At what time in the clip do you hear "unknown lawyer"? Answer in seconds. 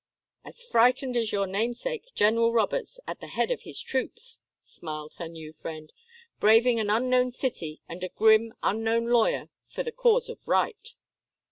8.63-9.49